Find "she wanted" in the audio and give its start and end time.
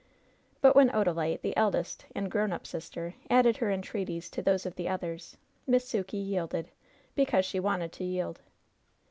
7.45-7.91